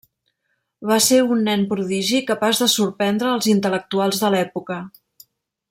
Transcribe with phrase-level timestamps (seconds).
[0.91, 4.81] Va ser un nen prodigi capaç de sorprendre els intel·lectuals de l'època.